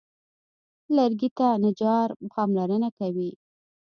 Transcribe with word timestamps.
لرګي 0.95 1.29
ته 1.37 1.47
نجار 1.63 2.09
پاملرنه 2.31 2.89
کوي. 2.99 3.31